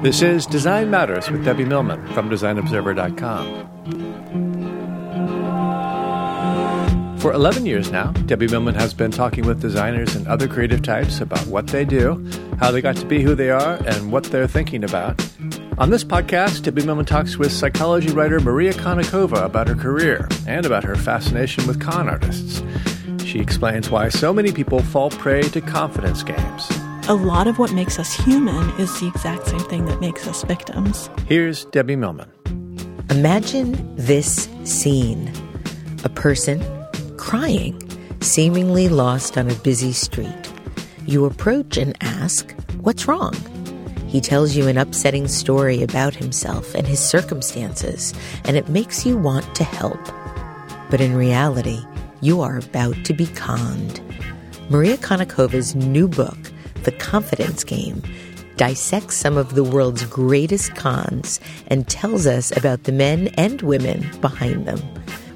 [0.00, 4.24] This is Design Matters with Debbie Millman from DesignObserver.com.
[7.24, 11.22] For 11 years now, Debbie Millman has been talking with designers and other creative types
[11.22, 12.22] about what they do,
[12.60, 15.26] how they got to be who they are, and what they're thinking about.
[15.78, 20.66] On this podcast, Debbie Millman talks with psychology writer Maria Konnikova about her career and
[20.66, 22.62] about her fascination with con artists.
[23.34, 26.70] She explains why so many people fall prey to confidence games.
[27.08, 30.44] A lot of what makes us human is the exact same thing that makes us
[30.44, 31.10] victims.
[31.26, 32.30] Here's Debbie Millman.
[33.10, 35.32] Imagine this scene
[36.04, 36.62] a person
[37.16, 37.76] crying,
[38.20, 40.52] seemingly lost on a busy street.
[41.04, 43.34] You approach and ask, What's wrong?
[44.06, 48.14] He tells you an upsetting story about himself and his circumstances,
[48.44, 49.98] and it makes you want to help.
[50.88, 51.84] But in reality,
[52.24, 54.00] you are about to be conned.
[54.70, 56.38] Maria Konnikova's new book,
[56.84, 58.02] The Confidence Game,
[58.56, 64.10] dissects some of the world's greatest cons and tells us about the men and women
[64.22, 64.80] behind them.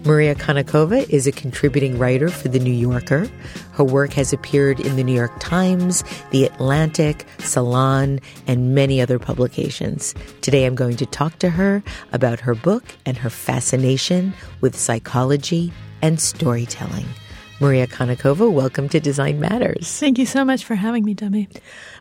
[0.06, 3.28] Maria Konnikova is a contributing writer for The New Yorker.
[3.72, 9.18] Her work has appeared in The New York Times, The Atlantic, Salon, and many other
[9.18, 10.14] publications.
[10.40, 11.82] Today I'm going to talk to her
[12.12, 14.32] about her book and her fascination
[14.62, 15.70] with psychology
[16.02, 17.06] and storytelling.
[17.60, 19.98] Maria Konnikova, welcome to Design Matters.
[19.98, 21.48] Thank you so much for having me, Debbie.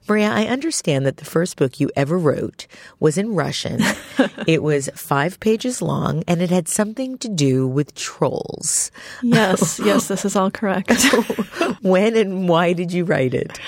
[0.07, 2.67] Maria, I understand that the first book you ever wrote
[2.99, 3.81] was in Russian.
[4.47, 8.91] it was five pages long and it had something to do with trolls.
[9.23, 11.03] Yes, yes, this is all correct.
[11.81, 13.59] when and why did you write it?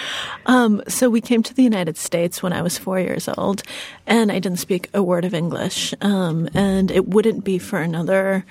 [0.46, 3.64] Um, so we came to the United States when I was four years old
[4.06, 5.96] and I didn't speak a word of English.
[6.02, 8.46] Um, and it wouldn't be for another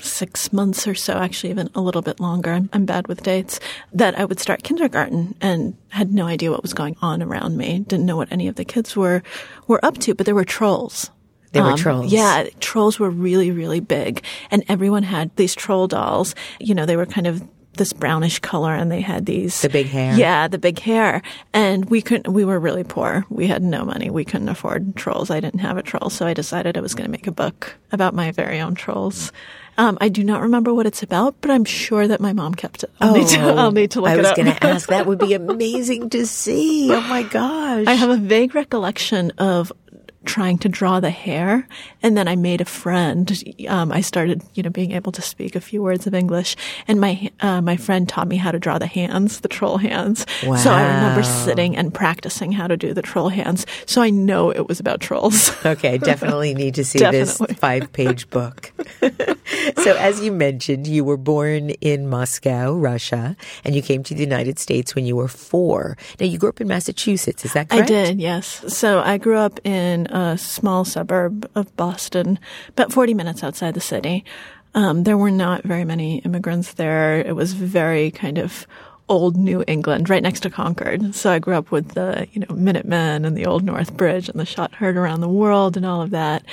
[0.00, 2.52] six months or so, actually even a little bit longer.
[2.52, 3.60] I'm, I'm, bad with dates.
[3.92, 7.80] That I would start kindergarten and had no idea what was going on around me.
[7.80, 9.22] Didn't know what any of the kids were
[9.66, 11.10] were up to, but there were trolls.
[11.52, 12.12] There were um, trolls.
[12.12, 16.34] Yeah, trolls were really, really big, and everyone had these troll dolls.
[16.60, 17.42] You know, they were kind of
[17.78, 21.22] this brownish color and they had these the big hair yeah the big hair
[21.54, 25.30] and we couldn't we were really poor we had no money we couldn't afford trolls
[25.30, 27.76] i didn't have a troll so i decided i was going to make a book
[27.92, 29.32] about my very own trolls
[29.78, 32.82] um, I do not remember what it's about, but I'm sure that my mom kept
[32.82, 32.90] it.
[33.00, 34.88] I'll, oh, need, to, I'll need to look I was going to ask.
[34.98, 36.92] That would be amazing to see.
[36.92, 37.86] Oh my gosh.
[37.86, 39.72] I have a vague recollection of
[40.24, 41.66] trying to draw the hair.
[42.02, 43.30] And then I made a friend.
[43.68, 46.56] Um, I started, you know, being able to speak a few words of English.
[46.86, 50.26] And my, uh, my friend taught me how to draw the hands, the troll hands.
[50.44, 50.56] Wow.
[50.56, 53.66] So I remember sitting and practicing how to do the troll hands.
[53.86, 55.52] So I know it was about trolls.
[55.68, 55.98] Okay.
[55.98, 58.72] Definitely need to see this five page book.
[59.78, 64.20] so as you mentioned, you were born in Moscow, Russia, and you came to the
[64.22, 65.96] United States when you were four.
[66.18, 67.44] Now you grew up in Massachusetts.
[67.44, 67.90] Is that correct?
[67.90, 68.20] I did.
[68.20, 68.64] Yes.
[68.74, 72.38] So I grew up in a small suburb of Boston,
[72.68, 74.24] about 40 minutes outside the city.
[74.74, 77.18] Um, there were not very many immigrants there.
[77.18, 78.66] It was very kind of
[79.08, 81.14] old New England, right next to Concord.
[81.14, 84.38] So I grew up with the, you know, Minutemen and the Old North Bridge and
[84.38, 86.44] the shot heard around the world and all of that.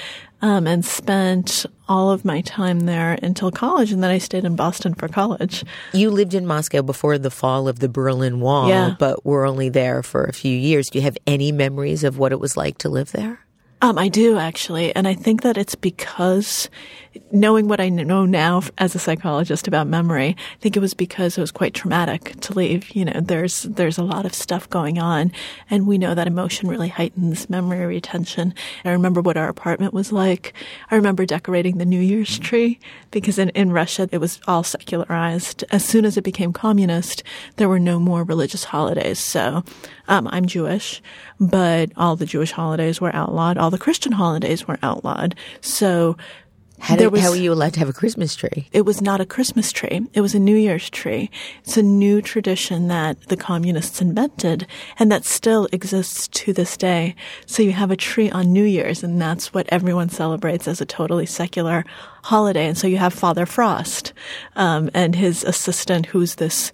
[0.41, 4.55] Um, and spent all of my time there until college, and then I stayed in
[4.55, 5.63] Boston for college.
[5.91, 8.95] You lived in Moscow before the fall of the Berlin Wall, yeah.
[8.99, 10.89] but were only there for a few years.
[10.89, 13.44] Do you have any memories of what it was like to live there?
[13.81, 16.69] Um, I do actually, and I think that it's because
[17.31, 21.37] knowing what I know now as a psychologist about memory, I think it was because
[21.37, 22.89] it was quite traumatic to leave.
[22.91, 25.31] You know, there's there's a lot of stuff going on,
[25.69, 28.53] and we know that emotion really heightens memory retention.
[28.85, 30.53] I remember what our apartment was like.
[30.89, 32.79] I remember decorating the New Year's tree
[33.11, 35.63] because in, in Russia it was all secularized.
[35.69, 37.23] As soon as it became communist,
[37.57, 39.19] there were no more religious holidays.
[39.19, 39.63] So
[40.07, 41.01] um, I'm Jewish,
[41.39, 43.57] but all the Jewish holidays were outlawed.
[43.57, 45.35] All the Christian holidays were outlawed.
[45.61, 46.17] So
[46.79, 48.67] how, did, was, how were you allowed to have a Christmas tree?
[48.71, 50.07] It was not a Christmas tree.
[50.13, 51.31] It was a New Year's tree.
[51.63, 54.67] It's a new tradition that the communists invented
[54.99, 57.15] and that still exists to this day.
[57.45, 60.85] So you have a tree on New Year's and that's what everyone celebrates as a
[60.85, 61.85] totally secular
[62.23, 62.67] holiday.
[62.67, 64.11] And so you have Father Frost,
[64.55, 66.71] um, and his assistant who's this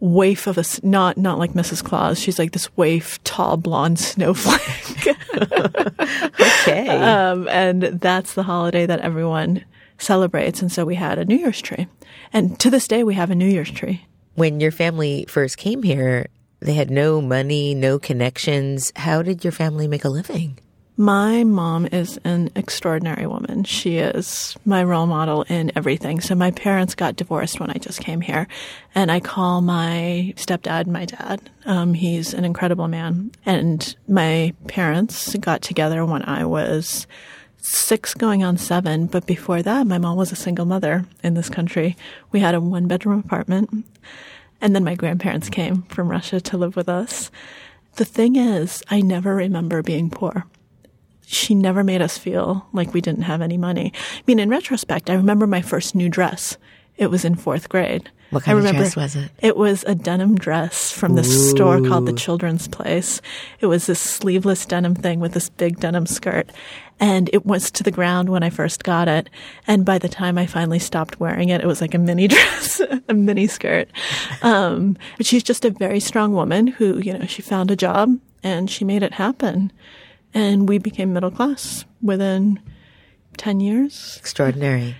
[0.00, 1.84] waif of a not not like Mrs.
[1.84, 2.18] Claus.
[2.18, 5.16] She's like this waif, tall, blonde snowflake.
[6.40, 9.64] okay, um, and that's the holiday that everyone
[9.98, 10.62] celebrates.
[10.62, 11.86] And so we had a New Year's tree,
[12.32, 14.06] and to this day we have a New Year's tree.
[14.34, 16.28] When your family first came here,
[16.60, 18.92] they had no money, no connections.
[18.96, 20.58] How did your family make a living?
[21.00, 23.64] My mom is an extraordinary woman.
[23.64, 26.20] She is my role model in everything.
[26.20, 28.46] So my parents got divorced when I just came here,
[28.94, 31.48] and I call my stepdad my dad.
[31.64, 37.06] Um, he's an incredible man, and my parents got together when I was
[37.56, 39.06] six going on seven.
[39.06, 41.96] But before that, my mom was a single mother in this country.
[42.30, 43.86] We had a one bedroom apartment,
[44.60, 47.30] and then my grandparents came from Russia to live with us.
[47.94, 50.44] The thing is, I never remember being poor
[51.30, 53.92] she never made us feel like we didn't have any money.
[53.94, 56.58] I mean, in retrospect, I remember my first new dress.
[56.96, 58.10] It was in fourth grade.
[58.30, 59.30] What kind I remember, of dress was it?
[59.38, 61.50] It was a denim dress from this Ooh.
[61.50, 63.22] store called the Children's Place.
[63.60, 66.50] It was this sleeveless denim thing with this big denim skirt.
[66.98, 69.30] And it was to the ground when I first got it.
[69.68, 72.80] And by the time I finally stopped wearing it, it was like a mini dress,
[73.08, 73.88] a mini skirt.
[74.42, 78.18] Um, but she's just a very strong woman who, you know, she found a job
[78.42, 79.72] and she made it happen
[80.34, 82.60] and we became middle class within
[83.36, 84.16] 10 years.
[84.18, 84.96] Extraordinary.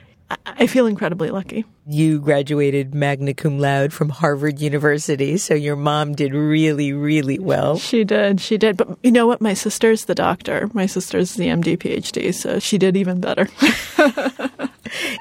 [0.47, 1.65] I feel incredibly lucky.
[1.87, 7.79] You graduated magna cum laude from Harvard University, so your mom did really, really well.
[7.79, 8.77] She did, she did.
[8.77, 9.41] But you know what?
[9.41, 10.71] My sister's the doctor.
[10.73, 13.49] My sister's the MD, PhD, so she did even better.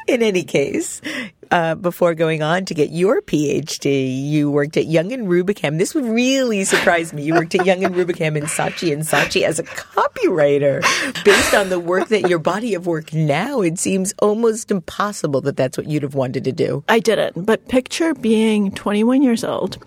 [0.07, 1.01] In any case,
[1.51, 5.77] uh, before going on to get your PhD, you worked at Young and Rubicam.
[5.77, 7.23] This would really surprise me.
[7.23, 10.81] You worked at Young and Rubicam in Saatchi and Saatchi as a copywriter.
[11.23, 15.57] Based on the work that your body of work now, it seems almost impossible that
[15.57, 16.83] that's what you'd have wanted to do.
[16.87, 19.77] I didn't, but picture being 21 years old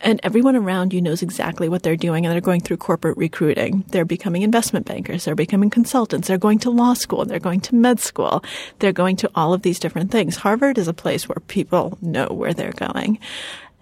[0.00, 3.84] and everyone around you knows exactly what they're doing and they're going through corporate recruiting.
[3.88, 5.24] They're becoming investment bankers.
[5.24, 6.28] They're becoming consultants.
[6.28, 7.24] They're going to law school.
[7.24, 8.44] They're going to med school.
[8.78, 10.36] They're going to all of these different things.
[10.36, 13.18] Harvard is a place where people know where they're going.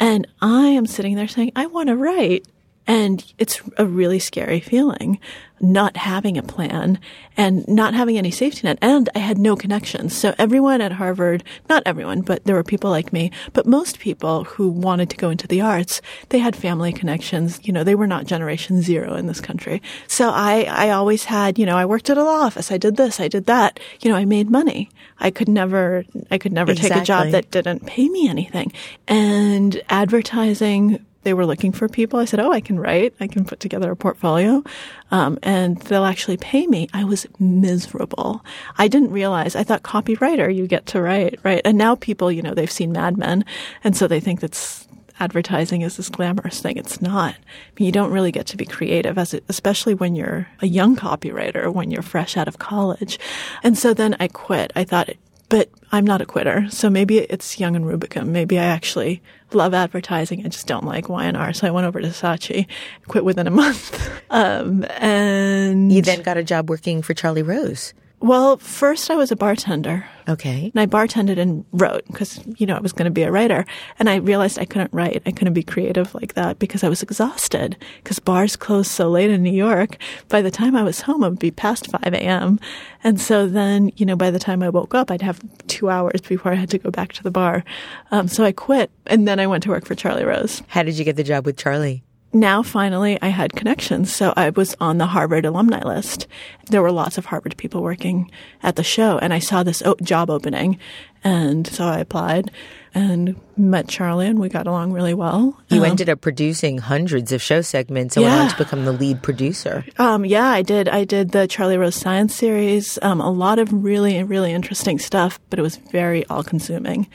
[0.01, 2.47] And I am sitting there saying, I want to write.
[2.87, 5.19] And it's a really scary feeling
[5.61, 6.99] not having a plan
[7.37, 8.79] and not having any safety net.
[8.83, 10.17] And I had no connections.
[10.17, 14.45] So everyone at Harvard, not everyone, but there were people like me, but most people
[14.45, 16.01] who wanted to go into the arts,
[16.31, 17.61] they had family connections.
[17.63, 19.83] You know, they were not generation zero in this country.
[20.07, 22.73] So I, I always had, you know, I worked at a law office.
[22.73, 23.21] I did this.
[23.21, 23.81] I did that.
[24.01, 24.91] You know, I made money.
[25.21, 26.95] I could never, I could never exactly.
[26.95, 28.73] take a job that didn't pay me anything.
[29.07, 32.19] And advertising they were looking for people.
[32.19, 33.15] I said, "Oh, I can write.
[33.21, 34.63] I can put together a portfolio,
[35.11, 38.45] um, and they'll actually pay me." I was miserable.
[38.79, 39.57] I didn't realize.
[39.57, 41.63] I thought copywriter, you get to write, right?
[41.65, 43.45] And now people, you know, they've seen Mad Men,
[43.85, 44.89] and so they think that's
[45.21, 46.77] advertising is this glamorous thing.
[46.77, 47.35] It's not.
[47.35, 50.67] I mean, you don't really get to be creative, as it, especially when you're a
[50.67, 53.19] young copywriter, when you're fresh out of college.
[53.63, 54.73] And so then I quit.
[54.77, 55.09] I thought
[55.49, 56.67] but I'm not a quitter.
[56.71, 58.29] So maybe it's Young and Rubicam.
[58.29, 60.45] Maybe I actually love advertising.
[60.45, 61.53] I just don't like Y&R.
[61.53, 62.67] So I went over to Saatchi,
[63.07, 64.11] quit within a month.
[64.31, 67.95] Um, and you then got a job working for Charlie Rose.
[68.21, 70.05] Well, first I was a bartender.
[70.29, 70.73] Okay.
[70.75, 73.65] And I bartended and wrote because, you know, I was going to be a writer.
[73.99, 75.23] And I realized I couldn't write.
[75.25, 79.31] I couldn't be creative like that because I was exhausted because bars closed so late
[79.31, 79.99] in New York.
[80.29, 82.59] By the time I was home, it would be past 5 a.m.
[83.05, 86.21] And so then, you know, by the time I woke up, I'd have two hours
[86.21, 87.65] before I had to go back to the bar.
[88.11, 90.63] Um, so I quit and then I went to work for Charlie Rose.
[90.67, 92.03] How did you get the job with Charlie?
[92.33, 94.15] Now finally I had connections.
[94.15, 96.27] So I was on the Harvard alumni list.
[96.71, 98.31] There were lots of Harvard people working
[98.63, 100.79] at the show and I saw this job opening
[101.25, 102.51] And so I applied
[102.95, 105.59] and met Charlie, and we got along really well.
[105.69, 108.93] You Um, ended up producing hundreds of show segments and went on to become the
[108.93, 109.85] lead producer.
[109.99, 110.89] Um, yeah, I did.
[110.89, 112.99] I did the Charlie Rose Science series.
[113.03, 117.09] Um, a lot of really, really interesting stuff, but it was very all-consuming.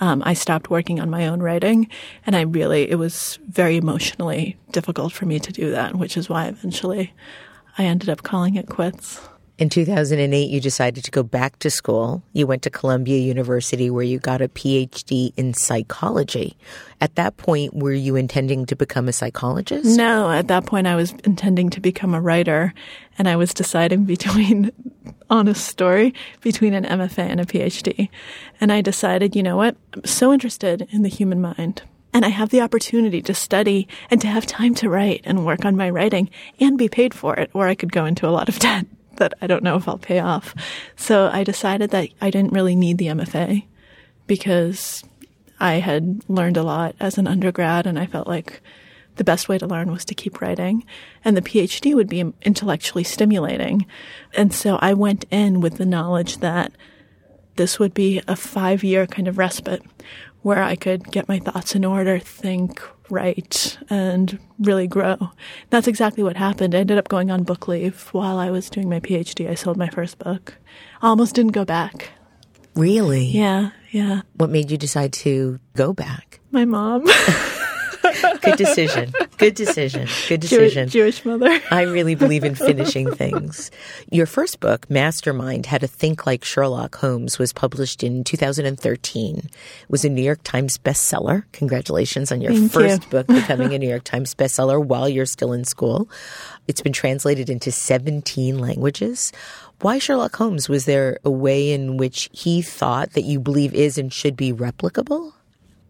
[0.00, 1.88] Um, I stopped working on my own writing,
[2.26, 6.28] and I really it was very emotionally difficult for me to do that, which is
[6.28, 7.12] why eventually
[7.78, 9.20] I ended up calling it quits.
[9.60, 12.22] In 2008, you decided to go back to school.
[12.32, 16.56] You went to Columbia University where you got a PhD in psychology.
[17.02, 19.98] At that point, were you intending to become a psychologist?
[19.98, 22.72] No, at that point I was intending to become a writer,
[23.18, 24.72] and I was deciding between,
[25.28, 28.08] honest story, between an MFA and a PhD.
[28.62, 29.76] And I decided, you know what?
[29.92, 31.82] I'm so interested in the human mind.
[32.14, 35.66] And I have the opportunity to study and to have time to write and work
[35.66, 38.48] on my writing and be paid for it, or I could go into a lot
[38.48, 38.86] of debt
[39.16, 40.54] that I don't know if I'll pay off.
[40.96, 43.64] So I decided that I didn't really need the MFA
[44.26, 45.04] because
[45.58, 48.62] I had learned a lot as an undergrad and I felt like
[49.16, 50.84] the best way to learn was to keep writing.
[51.24, 53.84] And the PhD would be intellectually stimulating.
[54.34, 56.72] And so I went in with the knowledge that
[57.56, 59.82] this would be a five year kind of respite
[60.42, 65.30] where I could get my thoughts in order, think, write, and really grow.
[65.70, 66.74] That's exactly what happened.
[66.74, 69.48] I ended up going on book leave while I was doing my PhD.
[69.48, 70.54] I sold my first book.
[71.02, 72.10] Almost didn't go back.
[72.74, 73.24] Really?
[73.24, 74.22] Yeah, yeah.
[74.34, 76.40] What made you decide to go back?
[76.50, 77.04] My mom,
[78.42, 79.12] Good decision.
[79.38, 80.08] Good decision.
[80.28, 80.88] Good Jewish, decision.
[80.88, 81.60] Jewish mother.
[81.70, 83.70] I really believe in finishing things.
[84.10, 89.36] Your first book, Mastermind, How to Think Like Sherlock Holmes, was published in 2013.
[89.36, 89.50] It
[89.88, 91.44] was a New York Times bestseller.
[91.52, 93.10] Congratulations on your Thank first you.
[93.10, 96.08] book becoming a New York Times bestseller while you're still in school.
[96.68, 99.32] It's been translated into 17 languages.
[99.80, 100.68] Why Sherlock Holmes?
[100.68, 104.52] Was there a way in which he thought that you believe is and should be
[104.52, 105.32] replicable?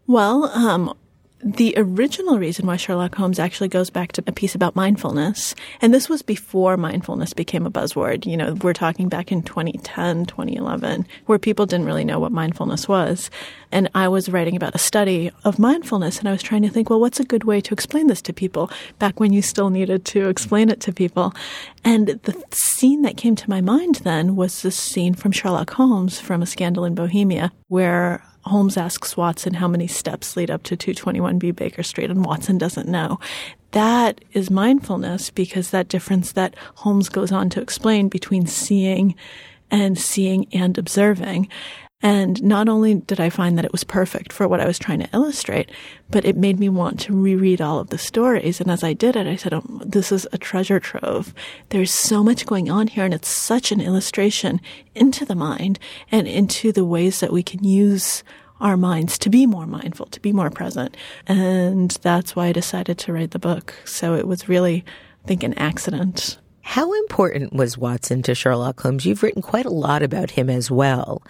[0.07, 0.97] Well, um,
[1.43, 5.55] the original reason why Sherlock Holmes actually goes back to a piece about mindfulness.
[5.81, 8.25] And this was before mindfulness became a buzzword.
[8.25, 12.87] You know, we're talking back in 2010, 2011, where people didn't really know what mindfulness
[12.87, 13.29] was.
[13.71, 16.89] And I was writing about a study of mindfulness and I was trying to think,
[16.89, 20.05] well, what's a good way to explain this to people back when you still needed
[20.05, 21.33] to explain it to people?
[21.83, 26.19] And the scene that came to my mind then was this scene from Sherlock Holmes
[26.19, 30.75] from A Scandal in Bohemia, where Holmes asks Watson how many steps lead up to
[30.75, 33.19] 221B Baker Street, and Watson doesn't know.
[33.71, 39.15] That is mindfulness because that difference that Holmes goes on to explain between seeing
[39.69, 41.47] and seeing and observing.
[42.01, 44.99] And not only did I find that it was perfect for what I was trying
[44.99, 45.71] to illustrate,
[46.09, 48.59] but it made me want to reread all of the stories.
[48.59, 51.33] And as I did it, I said, oh, this is a treasure trove.
[51.69, 54.59] There's so much going on here, and it's such an illustration
[54.95, 55.77] into the mind
[56.11, 58.23] and into the ways that we can use
[58.59, 60.95] our minds to be more mindful, to be more present.
[61.27, 63.73] And that's why I decided to write the book.
[63.85, 64.85] So it was really,
[65.23, 66.39] I think, an accident.
[66.61, 69.05] How important was Watson to Sherlock Holmes?
[69.05, 71.23] You've written quite a lot about him as well.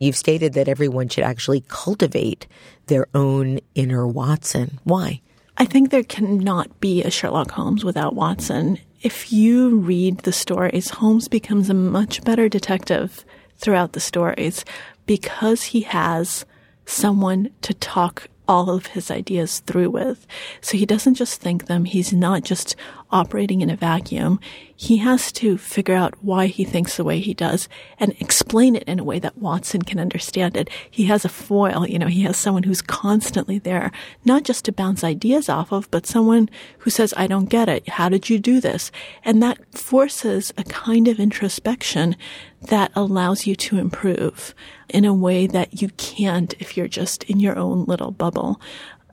[0.00, 2.46] You've stated that everyone should actually cultivate
[2.86, 4.80] their own inner Watson.
[4.82, 5.20] Why?
[5.58, 8.78] I think there cannot be a Sherlock Holmes without Watson.
[9.02, 13.26] If you read the stories, Holmes becomes a much better detective
[13.56, 14.64] throughout the stories
[15.04, 16.46] because he has
[16.86, 20.26] someone to talk all of his ideas through with.
[20.62, 21.84] So he doesn't just think them.
[21.84, 22.74] He's not just
[23.12, 24.40] operating in a vacuum.
[24.74, 28.84] He has to figure out why he thinks the way he does and explain it
[28.84, 30.70] in a way that Watson can understand it.
[30.90, 33.90] He has a foil, you know, he has someone who's constantly there,
[34.24, 36.48] not just to bounce ideas off of, but someone
[36.78, 37.88] who says, I don't get it.
[37.88, 38.90] How did you do this?
[39.24, 42.16] And that forces a kind of introspection
[42.62, 44.54] that allows you to improve
[44.88, 48.60] in a way that you can't if you're just in your own little bubble.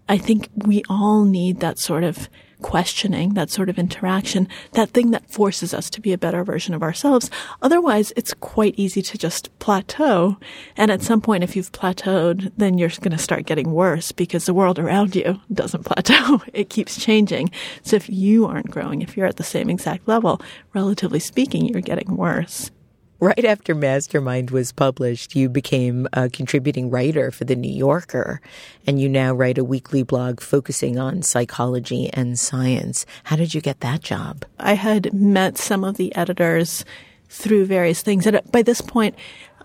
[0.09, 2.29] I think we all need that sort of
[2.61, 6.73] questioning, that sort of interaction, that thing that forces us to be a better version
[6.73, 7.29] of ourselves.
[7.61, 10.37] Otherwise, it's quite easy to just plateau.
[10.75, 14.45] And at some point, if you've plateaued, then you're going to start getting worse because
[14.45, 16.41] the world around you doesn't plateau.
[16.53, 17.51] It keeps changing.
[17.83, 20.41] So if you aren't growing, if you're at the same exact level,
[20.73, 22.71] relatively speaking, you're getting worse.
[23.19, 28.39] Right after Mastermind was published, you became a contributing writer for The New Yorker,
[28.85, 33.07] and you now write a weekly blog focusing on psychology and science.
[33.23, 34.45] How did you get that job?
[34.59, 36.85] I had met some of the editors
[37.27, 38.27] through various things.
[38.27, 39.15] And by this point,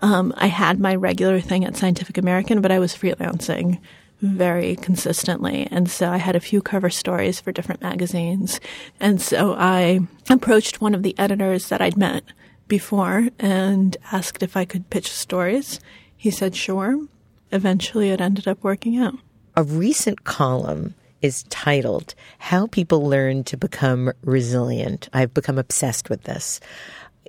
[0.01, 3.79] um, I had my regular thing at Scientific American, but I was freelancing
[4.19, 5.67] very consistently.
[5.69, 8.59] And so I had a few cover stories for different magazines.
[8.99, 12.23] And so I approached one of the editors that I'd met
[12.67, 15.79] before and asked if I could pitch stories.
[16.15, 17.07] He said, sure.
[17.51, 19.15] Eventually, it ended up working out.
[19.55, 25.07] A recent column is titled How People Learn to Become Resilient.
[25.13, 26.59] I've become obsessed with this.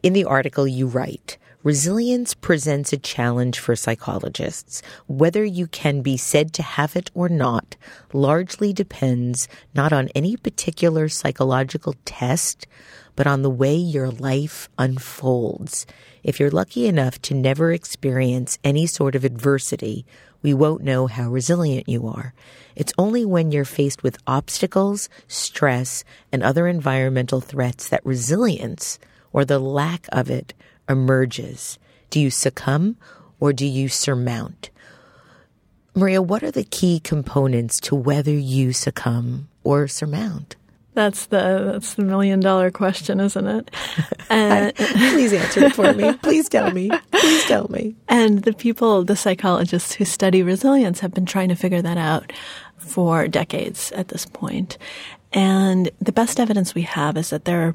[0.03, 4.83] In the article, you write, Resilience presents a challenge for psychologists.
[5.07, 7.77] Whether you can be said to have it or not
[8.13, 12.67] largely depends not on any particular psychological test,
[13.17, 15.87] but on the way your life unfolds.
[16.23, 20.07] If you're lucky enough to never experience any sort of adversity,
[20.43, 22.35] we won't know how resilient you are.
[22.77, 28.99] It's only when you're faced with obstacles, stress, and other environmental threats that resilience,
[29.33, 30.55] or the lack of it,
[30.89, 31.79] emerges?
[32.11, 32.97] Do you succumb
[33.41, 34.71] or do you surmount?
[35.95, 40.57] Maria, what are the key components to whether you succumb or surmount?
[40.95, 43.71] That's the that's the million dollar question, isn't it?
[44.31, 46.13] And, Please answer it for me.
[46.23, 46.91] Please tell me.
[47.13, 47.95] Please tell me.
[48.09, 52.33] And the people, the psychologists who study resilience, have been trying to figure that out
[52.79, 54.79] for decades at this point.
[55.33, 57.75] And the best evidence we have is that there are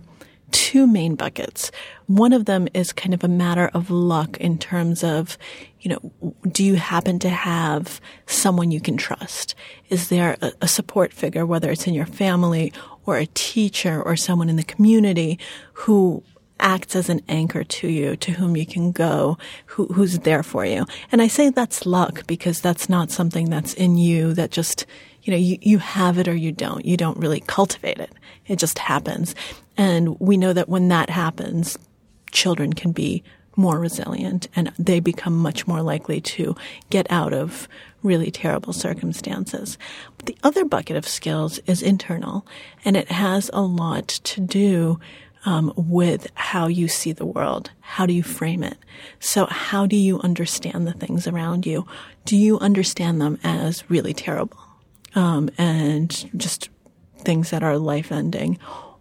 [0.51, 1.71] two main buckets.
[2.07, 5.37] One of them is kind of a matter of luck in terms of,
[5.81, 9.55] you know, do you happen to have someone you can trust?
[9.89, 12.73] Is there a, a support figure, whether it's in your family
[13.09, 15.39] or a teacher or someone in the community
[15.73, 16.23] who
[16.59, 20.65] acts as an anchor to you, to whom you can go, who, who's there for
[20.65, 20.85] you.
[21.11, 24.85] And I say that's luck because that's not something that's in you that just,
[25.23, 26.85] you know, you, you have it or you don't.
[26.85, 28.11] You don't really cultivate it.
[28.47, 29.35] It just happens.
[29.77, 31.77] And we know that when that happens,
[32.31, 33.23] children can be
[33.59, 36.55] more resilient and they become much more likely to
[36.89, 37.67] get out of
[38.01, 39.77] really terrible circumstances.
[40.17, 42.47] But the other bucket of skills is internal
[42.85, 44.99] and it has a lot to do
[45.45, 47.71] um, with how you see the world.
[47.81, 48.77] How do you frame it?
[49.19, 51.85] So how do you understand the things around you?
[52.25, 54.59] Do you understand them as really terrible?
[55.15, 56.69] Um, and just
[57.17, 58.57] things that are life ending?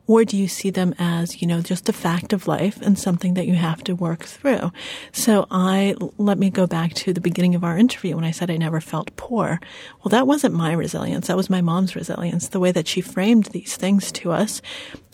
[0.08, 3.34] Or do you see them as, you know, just a fact of life and something
[3.34, 4.72] that you have to work through?
[5.12, 8.50] So I, let me go back to the beginning of our interview when I said
[8.50, 9.60] I never felt poor.
[10.02, 11.26] Well, that wasn't my resilience.
[11.26, 12.48] That was my mom's resilience.
[12.48, 14.62] The way that she framed these things to us,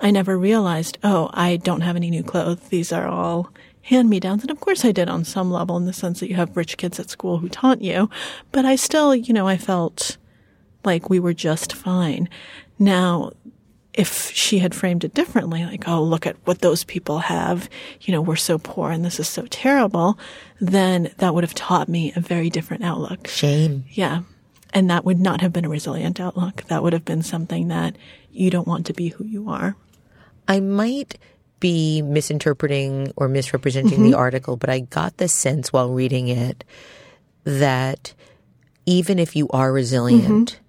[0.01, 2.61] I never realized, oh, I don't have any new clothes.
[2.69, 3.51] These are all
[3.83, 4.43] hand me downs.
[4.43, 6.77] And of course I did on some level in the sense that you have rich
[6.77, 8.09] kids at school who taunt you.
[8.53, 10.19] But I still, you know, I felt
[10.85, 12.29] like we were just fine.
[12.79, 13.33] Now,
[13.95, 18.13] if she had framed it differently, like, oh, look at what those people have, you
[18.13, 20.19] know, we're so poor and this is so terrible,
[20.61, 23.29] then that would have taught me a very different outlook.
[23.29, 23.85] Shame.
[23.91, 24.23] Yeah.
[24.73, 26.65] And that would not have been a resilient outlook.
[26.65, 27.97] That would have been something that
[28.33, 29.77] you don't want to be who you are.
[30.49, 31.17] I might
[31.61, 34.11] be misinterpreting or misrepresenting mm-hmm.
[34.11, 36.65] the article, but I got the sense while reading it
[37.45, 38.13] that
[38.87, 40.64] even if you are resilient, mm-hmm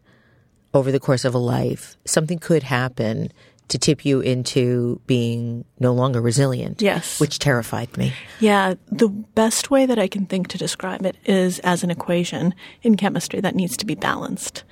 [0.76, 3.32] over the course of a life, something could happen
[3.68, 6.82] to tip you into being no longer resilient.
[6.82, 7.20] Yes.
[7.20, 8.14] Which terrified me.
[8.40, 8.76] Yeah.
[8.92, 12.96] The best way that I can think to describe it is as an equation in
[12.96, 14.64] chemistry that needs to be balanced.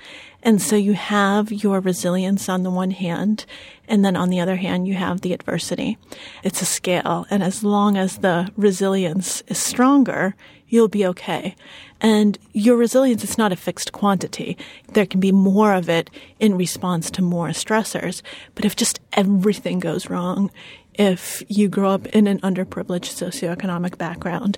[0.43, 3.45] And so you have your resilience on the one hand,
[3.87, 5.97] and then on the other hand, you have the adversity.
[6.43, 7.25] It's a scale.
[7.29, 10.35] And as long as the resilience is stronger,
[10.67, 11.55] you'll be okay.
[12.03, 14.57] And your resilience is not a fixed quantity.
[14.89, 18.21] There can be more of it in response to more stressors.
[18.55, 20.51] But if just everything goes wrong,
[20.95, 24.57] if you grow up in an underprivileged socioeconomic background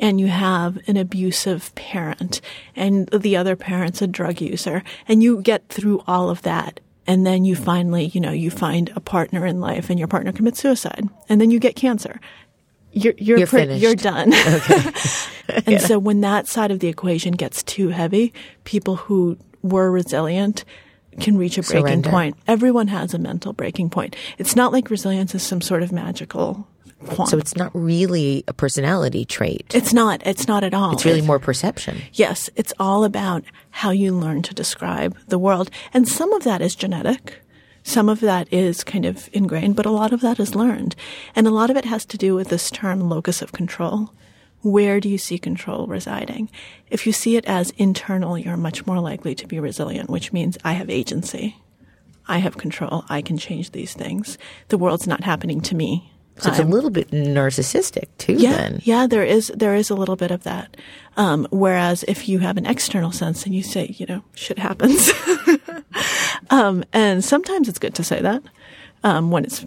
[0.00, 2.40] and you have an abusive parent
[2.74, 7.24] and the other parent's a drug user and you get through all of that and
[7.24, 10.60] then you finally, you know, you find a partner in life and your partner commits
[10.60, 12.20] suicide and then you get cancer.
[12.96, 14.32] You're, you're, you're, you're done.
[14.46, 14.90] Okay.
[15.48, 15.78] and yeah.
[15.78, 18.32] so when that side of the equation gets too heavy,
[18.64, 20.64] people who were resilient
[21.20, 22.10] can reach a breaking Surrender.
[22.10, 22.36] point.
[22.48, 24.16] Everyone has a mental breaking point.
[24.38, 26.66] It's not like resilience is some sort of magical
[27.06, 27.30] quant.
[27.30, 29.72] So it's not really a personality trait.
[29.74, 30.26] It's not.
[30.26, 30.92] It's not at all.
[30.94, 31.98] It's really more perception.
[32.12, 32.50] Yes.
[32.56, 35.70] It's all about how you learn to describe the world.
[35.94, 37.40] And some of that is genetic.
[37.86, 40.96] Some of that is kind of ingrained, but a lot of that is learned.
[41.36, 44.12] And a lot of it has to do with this term locus of control.
[44.62, 46.50] Where do you see control residing?
[46.90, 50.58] If you see it as internal, you're much more likely to be resilient, which means
[50.64, 51.58] I have agency.
[52.26, 53.04] I have control.
[53.08, 54.36] I can change these things.
[54.66, 56.12] The world's not happening to me.
[56.38, 58.34] So it's a little bit narcissistic too.
[58.34, 58.80] Yeah, then.
[58.84, 60.76] yeah, there is there is a little bit of that.
[61.16, 65.10] Um, whereas if you have an external sense and you say, you know, shit happens,
[66.50, 68.42] um, and sometimes it's good to say that
[69.02, 69.64] um, when it's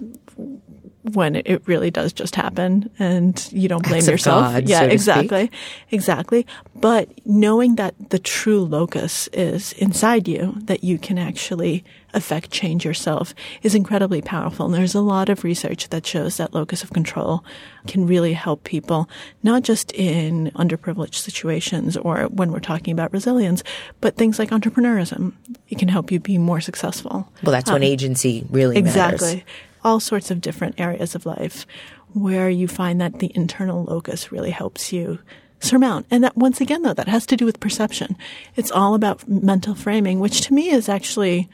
[1.03, 4.53] when it really does just happen and you don't blame Acts yourself.
[4.53, 5.47] God, yeah, so exactly.
[5.47, 5.59] speak.
[5.91, 6.47] Exactly.
[6.75, 11.83] But knowing that the true locus is inside you, that you can actually
[12.13, 14.65] affect change yourself is incredibly powerful.
[14.65, 17.45] And there's a lot of research that shows that locus of control
[17.87, 19.07] can really help people,
[19.43, 23.63] not just in underprivileged situations or when we're talking about resilience,
[24.01, 25.33] but things like entrepreneurism.
[25.69, 27.31] It can help you be more successful.
[27.43, 29.27] Well, that's when agency really Um, Exactly.
[29.27, 29.43] matters.
[29.83, 31.65] All sorts of different areas of life
[32.13, 35.19] where you find that the internal locus really helps you
[35.59, 36.05] surmount.
[36.09, 38.17] And that once again, though, that has to do with perception.
[38.55, 41.49] It's all about mental framing, which to me is actually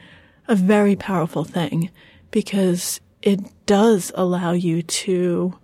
[0.48, 1.90] a very powerful thing
[2.30, 5.58] because it does allow you to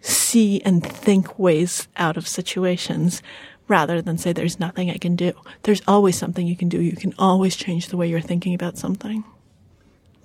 [0.00, 3.22] see and think ways out of situations
[3.68, 5.32] rather than say there's nothing I can do.
[5.62, 6.80] There's always something you can do.
[6.80, 9.24] You can always change the way you're thinking about something.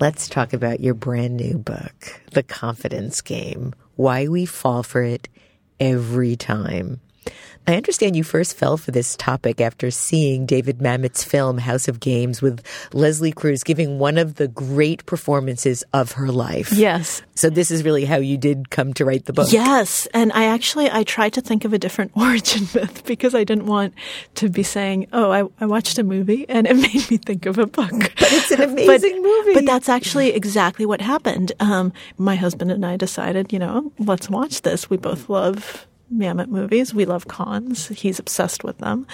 [0.01, 5.29] Let's talk about your brand new book, The Confidence Game Why We Fall for It
[5.79, 7.01] Every Time.
[7.67, 11.99] I understand you first fell for this topic after seeing David Mamet's film House of
[11.99, 16.71] Games with Lindsay Crouse giving one of the great performances of her life.
[16.71, 17.21] Yes.
[17.35, 19.51] So this is really how you did come to write the book.
[19.51, 23.43] Yes, and I actually I tried to think of a different origin myth because I
[23.43, 23.93] didn't want
[24.35, 27.57] to be saying, "Oh, I, I watched a movie and it made me think of
[27.57, 29.53] a book." But it's an amazing movie.
[29.53, 31.51] But that's actually exactly what happened.
[31.59, 34.89] Um, my husband and I decided, you know, let's watch this.
[34.89, 36.93] We both love Mamet movies.
[36.93, 37.87] We love cons.
[37.87, 39.07] He's obsessed with them.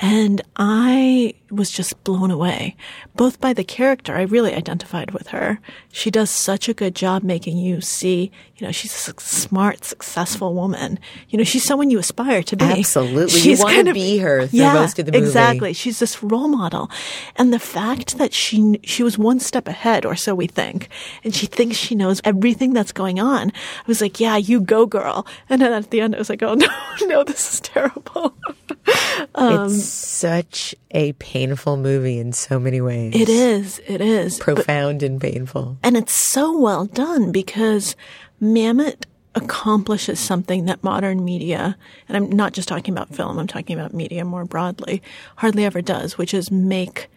[0.00, 2.74] And I was just blown away,
[3.14, 4.16] both by the character.
[4.16, 5.60] I really identified with her.
[5.92, 10.54] She does such a good job making you see, you know, she's a smart, successful
[10.54, 10.98] woman.
[11.28, 12.64] You know, she's someone you aspire to be.
[12.64, 13.40] Absolutely.
[13.40, 15.24] You wanna be her through yeah, most of the movie.
[15.24, 15.72] Exactly.
[15.74, 16.90] She's this role model.
[17.36, 20.88] And the fact that she, she was one step ahead, or so we think,
[21.24, 23.50] and she thinks she knows everything that's going on.
[23.50, 25.26] I was like, yeah, you go girl.
[25.50, 26.68] And then at the end, I was like, oh no,
[27.02, 28.34] no, this is terrible.
[29.34, 33.14] Um, it's such a painful movie in so many ways.
[33.14, 33.80] It is.
[33.86, 34.38] It is.
[34.38, 35.78] But- Profound and painful.
[35.82, 37.94] and it's so well done because
[38.42, 41.76] Mamet accomplishes something that modern media,
[42.08, 45.02] and I'm not just talking about film, I'm talking about media more broadly,
[45.36, 47.08] hardly ever does, which is make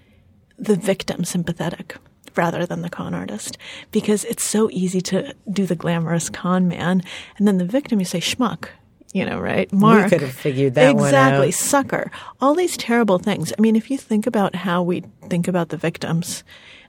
[0.59, 1.95] the victim sympathetic
[2.35, 3.57] rather than the con artist.
[3.91, 7.01] Because it's so easy to do the glamorous con man,
[7.37, 8.67] and then the victim you say schmuck.
[9.13, 9.71] You know, right?
[9.71, 10.09] Mark.
[10.09, 11.51] could have figured that one exactly.
[11.51, 12.11] Sucker.
[12.41, 13.53] All these terrible things.
[13.57, 16.43] I mean, if you think about how we think about the victims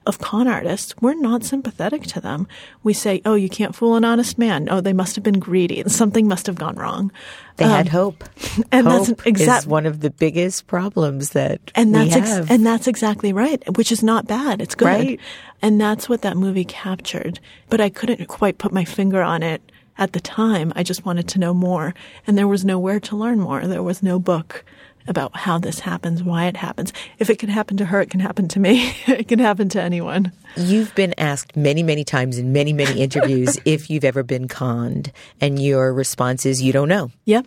[0.06, 2.46] of con artists, we're not sympathetic to them.
[2.82, 4.68] We say, oh, you can't fool an honest man.
[4.70, 5.82] Oh, they must have been greedy.
[5.86, 7.12] Something must have gone wrong.
[7.56, 8.24] They had hope.
[8.24, 12.08] Um, and that's hope an exact- is one of the biggest problems that and we
[12.08, 12.50] that's ex- have.
[12.50, 14.60] and that's exactly right, which is not bad.
[14.62, 15.20] It's good, Right.
[15.62, 17.38] and that's what that movie captured.
[17.68, 19.60] But I couldn't quite put my finger on it
[19.98, 20.72] at the time.
[20.76, 21.94] I just wanted to know more,
[22.26, 23.66] and there was nowhere to learn more.
[23.66, 24.64] There was no book
[25.06, 26.92] about how this happens, why it happens.
[27.18, 28.94] If it can happen to her, it can happen to me.
[29.06, 30.32] it can happen to anyone.
[30.56, 35.12] You've been asked many, many times in many, many interviews if you've ever been conned,
[35.40, 37.10] and your response is you don't know.
[37.26, 37.46] Yep.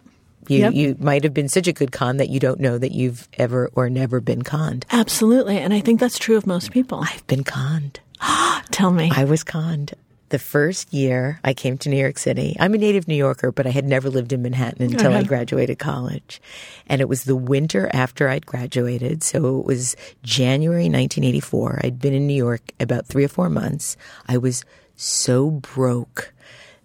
[0.50, 0.74] You Yep.
[0.76, 3.70] you might have been such a good con that you don't know that you've ever
[3.74, 4.86] or never been conned.
[4.92, 7.02] Absolutely, and I think that's true of most people.
[7.04, 8.00] I've been conned.
[8.72, 9.12] Tell me.
[9.14, 9.94] I was conned.
[10.30, 13.66] The first year I came to New York City, I'm a native New Yorker, but
[13.66, 16.42] I had never lived in Manhattan until I graduated college.
[16.88, 19.24] And it was the winter after I'd graduated.
[19.24, 21.82] So it was January 1984.
[21.84, 23.96] I'd been in New York about three or four months.
[24.28, 24.66] I was
[24.98, 26.34] so broke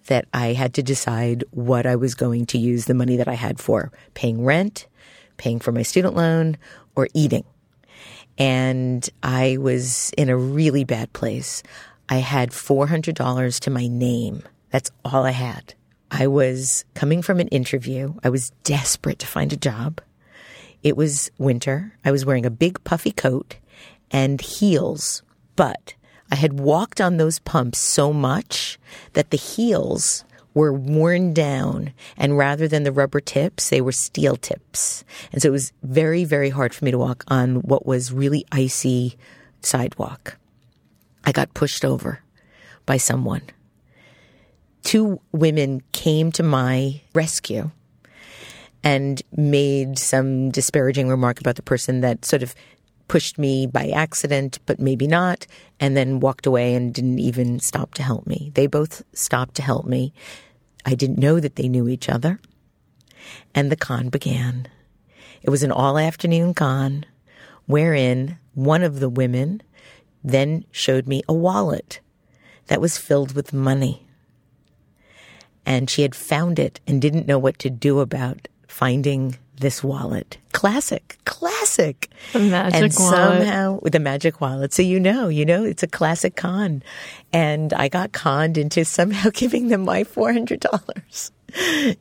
[0.07, 3.35] that I had to decide what I was going to use the money that I
[3.35, 4.87] had for paying rent,
[5.37, 6.59] paying for my student loan,
[6.95, 7.45] or eating
[8.39, 11.63] and I was in a really bad place.
[12.09, 14.43] I had $400 to my name.
[14.71, 15.75] That's all I had.
[16.11, 18.15] I was coming from an interview.
[18.23, 20.01] I was desperate to find a job.
[20.83, 21.95] It was winter.
[22.05, 23.57] I was wearing a big puffy coat
[24.11, 25.23] and heels,
[25.57, 25.95] but
[26.31, 28.79] I had walked on those pumps so much
[29.15, 34.37] that the heels were worn down and rather than the rubber tips, they were steel
[34.37, 35.05] tips.
[35.33, 38.45] And so it was very, very hard for me to walk on what was really
[38.53, 39.17] icy
[39.63, 40.37] sidewalk.
[41.25, 42.21] I got pushed over
[42.87, 43.43] by someone.
[44.83, 47.71] Two women came to my rescue
[48.83, 52.55] and made some disparaging remark about the person that sort of
[53.07, 55.47] pushed me by accident, but maybe not,
[55.79, 58.51] and then walked away and didn't even stop to help me.
[58.55, 60.13] They both stopped to help me.
[60.87, 62.41] I didn't know that they knew each other.
[63.55, 64.67] And the con began.
[65.43, 67.05] It was an all afternoon con
[67.67, 69.63] wherein one of the women
[70.23, 72.01] then showed me a wallet
[72.67, 74.07] that was filled with money.
[75.65, 80.39] And she had found it and didn't know what to do about finding this wallet.
[80.53, 82.09] Classic, classic.
[82.33, 83.17] The magic and wallet.
[83.17, 84.73] somehow with the magic wallet.
[84.73, 86.83] So you know, you know, it's a classic con.
[87.33, 91.31] And I got conned into somehow giving them my $400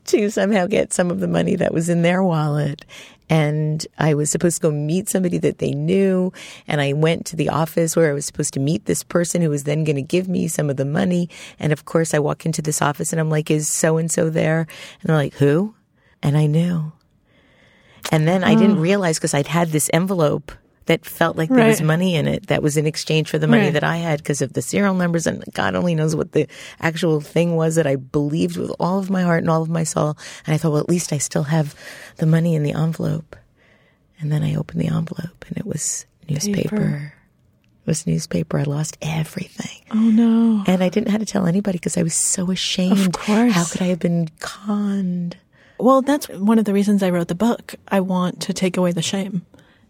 [0.05, 2.85] to somehow get some of the money that was in their wallet.
[3.29, 6.33] And I was supposed to go meet somebody that they knew.
[6.67, 9.49] And I went to the office where I was supposed to meet this person who
[9.49, 11.29] was then going to give me some of the money.
[11.57, 14.29] And of course, I walk into this office and I'm like, is so and so
[14.29, 14.67] there?
[15.01, 15.75] And they're like, who?
[16.21, 16.91] And I knew.
[18.11, 18.81] And then I didn't mm.
[18.81, 20.51] realize because I'd had this envelope
[20.85, 23.65] that felt like there was money in it that was in exchange for the money
[23.65, 23.73] Right.
[23.73, 26.47] that I had because of the serial numbers and God only knows what the
[26.79, 29.83] actual thing was that I believed with all of my heart and all of my
[29.83, 30.17] soul.
[30.45, 31.75] And I thought, well, at least I still have
[32.17, 33.35] the money in the envelope.
[34.19, 36.75] And then I opened the envelope and it was newspaper.
[36.75, 37.13] Paper.
[37.83, 38.59] It was newspaper.
[38.59, 39.85] I lost everything.
[39.91, 40.63] Oh no.
[40.67, 42.99] And I didn't have to tell anybody because I was so ashamed.
[42.99, 43.53] Of course.
[43.53, 45.37] How could I have been conned?
[45.81, 47.73] Well, that's one of the reasons I wrote the book.
[47.87, 49.45] I want to take away the shame.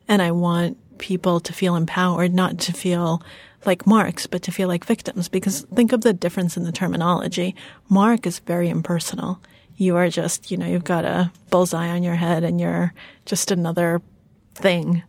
[0.08, 3.22] And I want people to feel empowered, not to feel
[3.66, 5.28] like marks, but to feel like victims.
[5.28, 7.56] Because think of the difference in the terminology.
[7.90, 9.42] Mark is very impersonal.
[9.76, 12.94] You are just, you know, you've got a bullseye on your head and you're
[13.26, 14.02] just another
[14.56, 15.04] thing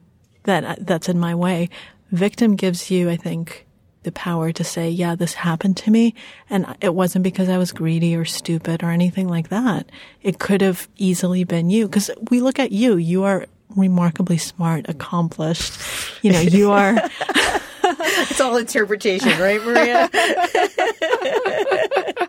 [0.45, 1.69] that that's in my way.
[2.11, 3.67] Victim gives you, I think,
[4.03, 6.15] the power to say, yeah, this happened to me.
[6.51, 9.87] And it wasn't because I was greedy or stupid or anything like that.
[10.23, 11.89] It could have easily been you.
[11.89, 12.97] Cause we look at you.
[12.97, 15.79] You are remarkably smart, accomplished.
[16.23, 16.97] You know, you are,
[17.85, 20.09] It's all interpretation, right, Maria?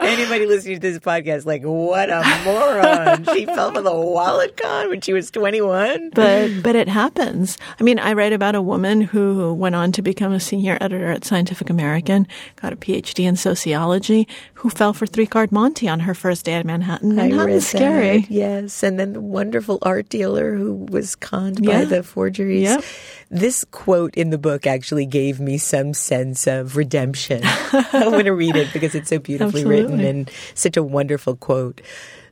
[0.00, 3.24] Anybody listening to this podcast, like, what a moron.
[3.34, 6.10] She fell for the wallet con when she was 21.
[6.14, 7.58] but, but it happens.
[7.80, 11.10] I mean, I write about a woman who went on to become a senior editor
[11.10, 16.00] at Scientific American, got a PhD in sociology, who fell for three card Monte on
[16.00, 17.16] her first day at Manhattan.
[17.16, 18.22] I Manhattan's scary.
[18.22, 18.82] that, Yes.
[18.82, 22.62] And then the wonderful art dealer who was conned by the forgeries.
[22.62, 22.84] Yep.
[23.30, 27.42] This quote in the book actually gave me some sense of redemption.
[27.44, 31.80] I'm going to read it because it's so beautifully written and such a wonderful quote.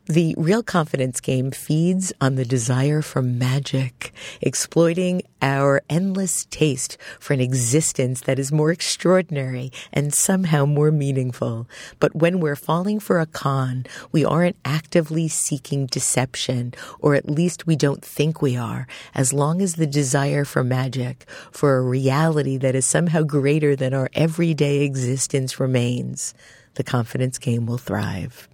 [0.09, 7.33] The real confidence game feeds on the desire for magic, exploiting our endless taste for
[7.35, 11.69] an existence that is more extraordinary and somehow more meaningful.
[11.99, 17.67] But when we're falling for a con, we aren't actively seeking deception, or at least
[17.67, 22.57] we don't think we are, as long as the desire for magic, for a reality
[22.59, 26.33] that is somehow greater than our everyday existence remains.
[26.75, 28.49] The confidence game will thrive.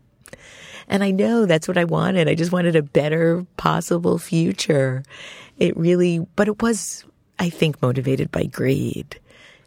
[0.89, 2.29] And I know that's what I wanted.
[2.29, 5.03] I just wanted a better possible future.
[5.59, 7.05] It really, but it was,
[7.39, 9.19] I think, motivated by greed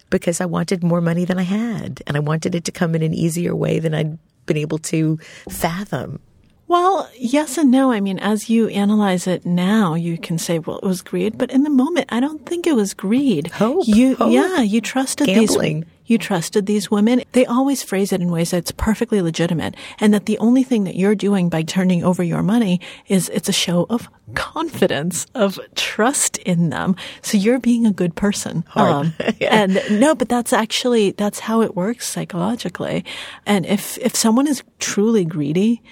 [0.10, 3.02] because I wanted more money than I had and I wanted it to come in
[3.02, 5.18] an easier way than I'd been able to
[5.50, 6.20] fathom.
[6.68, 7.92] Well, yes and no.
[7.92, 11.52] I mean, as you analyze it now, you can say, well, it was greed, but
[11.52, 13.48] in the moment, I don't think it was greed.
[13.52, 15.82] Hope, You, hope, yeah, you trusted gambling.
[15.82, 17.22] these, you trusted these women.
[17.34, 20.96] They always phrase it in ways that's perfectly legitimate and that the only thing that
[20.96, 26.38] you're doing by turning over your money is it's a show of confidence, of trust
[26.40, 26.96] in them.
[27.22, 28.66] So you're being a good person.
[28.76, 33.06] Um, And no, but that's actually, that's how it works psychologically.
[33.46, 35.84] And if, if someone is truly greedy,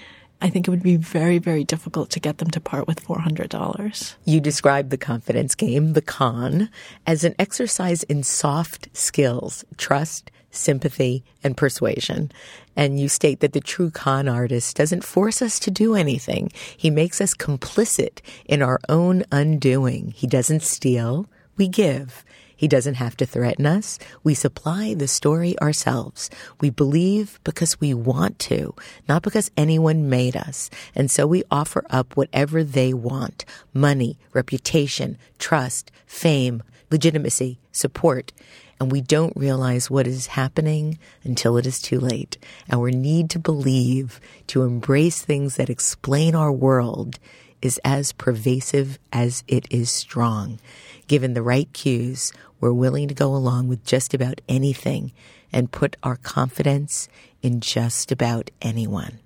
[0.44, 4.14] I think it would be very, very difficult to get them to part with $400.
[4.26, 6.68] You describe the confidence game, the con,
[7.06, 12.30] as an exercise in soft skills, trust, sympathy, and persuasion.
[12.76, 16.52] And you state that the true con artist doesn't force us to do anything.
[16.76, 20.12] He makes us complicit in our own undoing.
[20.14, 21.26] He doesn't steal.
[21.56, 22.22] We give.
[22.56, 23.98] He doesn't have to threaten us.
[24.22, 26.30] We supply the story ourselves.
[26.60, 28.74] We believe because we want to,
[29.08, 30.70] not because anyone made us.
[30.94, 33.44] And so we offer up whatever they want.
[33.72, 38.32] Money, reputation, trust, fame, legitimacy, support.
[38.80, 42.38] And we don't realize what is happening until it is too late.
[42.70, 47.18] Our need to believe, to embrace things that explain our world
[47.62, 50.60] is as pervasive as it is strong.
[51.06, 55.12] Given the right cues, we're willing to go along with just about anything
[55.52, 57.08] and put our confidence
[57.42, 59.20] in just about anyone.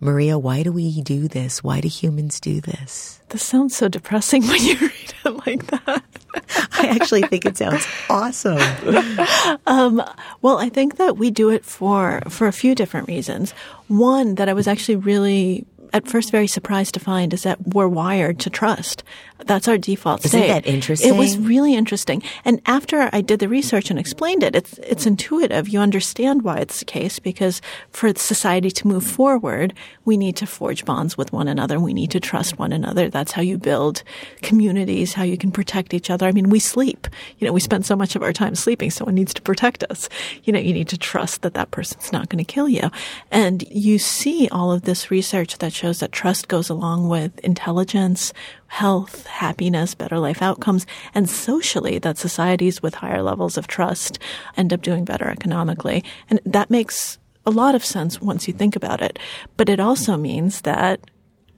[0.00, 1.64] Maria, why do we do this?
[1.64, 3.20] Why do humans do this?
[3.30, 6.02] This sounds so depressing when you read it like that.
[6.72, 8.58] I actually think it sounds awesome.
[9.66, 10.02] Um,
[10.42, 13.52] well, I think that we do it for for a few different reasons.
[13.88, 17.88] One that I was actually really at first very surprised to find is that we're
[17.88, 19.04] wired to trust.
[19.46, 20.48] That's our default Isn't state.
[20.48, 21.14] that interesting?
[21.14, 22.22] It was really interesting.
[22.44, 25.68] And after I did the research and explained it, it's it's intuitive.
[25.68, 30.46] You understand why it's the case because for society to move forward, we need to
[30.46, 31.78] forge bonds with one another.
[31.78, 33.08] We need to trust one another.
[33.10, 34.02] That's how you build
[34.42, 36.26] communities, how you can protect each other.
[36.26, 37.06] I mean, we sleep.
[37.38, 38.90] You know, we spend so much of our time sleeping.
[38.90, 40.08] Someone needs to protect us.
[40.44, 42.90] You know, you need to trust that that person's not going to kill you.
[43.30, 48.32] And you see all of this research that shows that trust goes along with intelligence,
[48.68, 54.18] health, happiness, better life outcomes, and socially that societies with higher levels of trust
[54.56, 56.04] end up doing better economically.
[56.28, 59.18] And that makes a lot of sense once you think about it.
[59.56, 61.00] But it also means that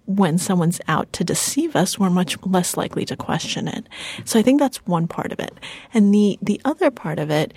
[0.06, 3.88] when someone's out to deceive us, we're much less likely to question it.
[4.24, 5.54] So I think that's one part of it.
[5.92, 7.52] And the, the other part of it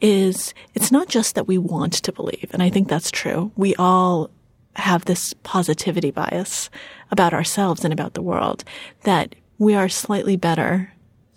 [0.00, 2.50] is it's not just that we want to believe.
[2.52, 3.52] And I think that's true.
[3.56, 4.30] We all
[4.76, 6.70] have this positivity bias
[7.10, 8.64] about ourselves and about the world
[9.02, 10.92] that we are slightly better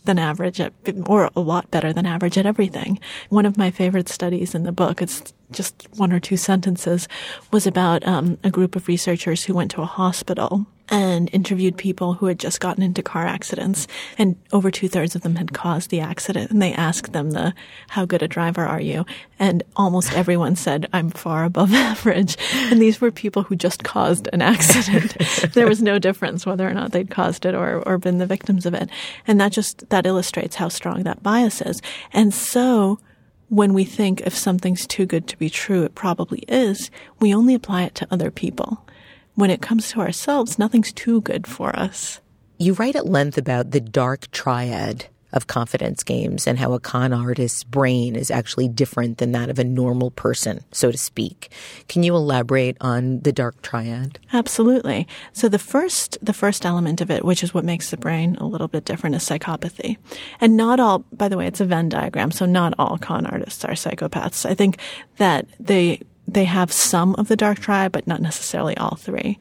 [0.05, 0.73] than average at,
[1.07, 2.99] or a lot better than average at everything.
[3.29, 7.07] One of my favorite studies in the book, it's just one or two sentences,
[7.51, 12.13] was about um, a group of researchers who went to a hospital and interviewed people
[12.13, 15.89] who had just gotten into car accidents and over two thirds of them had caused
[15.89, 17.53] the accident and they asked them the
[17.89, 19.05] how good a driver are you?
[19.39, 22.37] And almost everyone said i'm far above average.
[22.53, 25.15] And these were people who just caused an accident.
[25.53, 28.65] There was no difference whether or not they'd caused it or, or been the victims
[28.65, 28.89] of it.
[29.27, 31.81] And that just that illustrates how strong that bias is.
[32.11, 32.99] And so
[33.49, 37.53] when we think if something's too good to be true, it probably is, we only
[37.53, 38.84] apply it to other people
[39.35, 42.19] when it comes to ourselves, nothing's too good for us.
[42.57, 47.11] You write at length about the dark triad of confidence games and how a con
[47.11, 51.51] artist's brain is actually different than that of a normal person, so to speak.
[51.89, 54.17] Can you elaborate on the dark triad?
[54.31, 55.07] Absolutely.
[55.33, 58.47] So the first the first element of it, which is what makes the brain a
[58.47, 59.97] little bit different, is psychopathy.
[60.39, 63.65] And not all by the way, it's a Venn diagram, so not all con artists
[63.65, 64.49] are psychopaths.
[64.49, 64.77] I think
[65.17, 69.37] that they they have some of the dark triad, but not necessarily all three.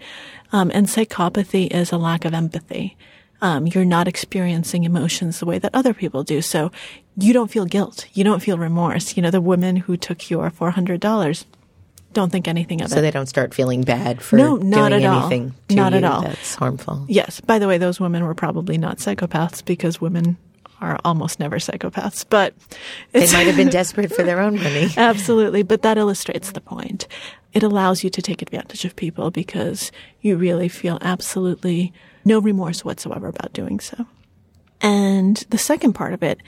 [0.52, 2.96] Um, and psychopathy is a lack of empathy.
[3.40, 6.40] Um, you're not experiencing emotions the way that other people do.
[6.40, 6.70] So
[7.16, 8.06] you don't feel guilt.
[8.14, 9.16] You don't feel remorse.
[9.16, 11.44] You know, the women who took your $400
[12.12, 12.96] don't think anything of so it.
[12.98, 15.20] So they don't start feeling bad for no, not doing at all.
[15.26, 16.22] anything to not you at all.
[16.22, 17.04] that's harmful.
[17.08, 17.40] Yes.
[17.40, 20.36] By the way, those women were probably not psychopaths because women
[20.80, 22.54] are almost never psychopaths, but
[23.12, 24.88] they might have been desperate for their own money.
[24.96, 27.06] Absolutely, but that illustrates the point.
[27.52, 31.92] It allows you to take advantage of people because you really feel absolutely
[32.24, 34.06] no remorse whatsoever about doing so.
[34.80, 36.38] And the second part of it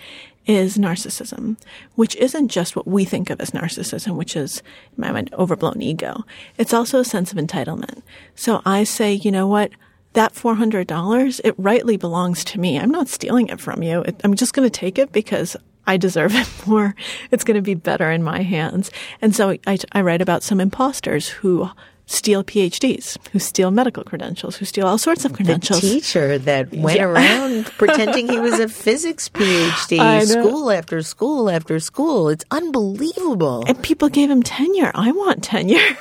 [0.46, 1.56] is narcissism,
[1.94, 4.62] which isn't just what we think of as narcissism, which is,
[4.96, 6.24] in my mind, overblown ego.
[6.56, 8.02] It's also a sense of entitlement.
[8.34, 9.72] So I say, you know what?
[10.16, 12.78] That $400, it rightly belongs to me.
[12.78, 14.04] I'm not stealing it from you.
[14.24, 16.94] I'm just going to take it because I deserve it more.
[17.30, 18.90] It's going to be better in my hands.
[19.22, 21.70] And so I, I write about some imposters who
[22.06, 25.82] steal PhDs, who steal medical credentials, who steal all sorts of credentials.
[25.82, 27.04] The teacher that went yeah.
[27.04, 32.28] around pretending he was a physics PhD, school after school after school.
[32.28, 33.64] It's unbelievable.
[33.66, 34.92] And people gave him tenure.
[34.94, 35.96] I want tenure.